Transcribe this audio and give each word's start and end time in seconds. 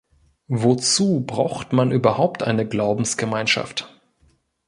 Wozu 0.47 1.23
braucht 1.27 1.73
man 1.73 1.91
überhaupt 1.91 2.41
eine 2.41 2.67
Glaubensgemeinschaft? 2.67 4.01